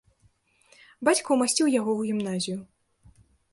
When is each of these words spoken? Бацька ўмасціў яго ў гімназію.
Бацька 1.09 1.27
ўмасціў 1.37 1.67
яго 1.79 1.91
ў 1.95 2.01
гімназію. 2.13 2.59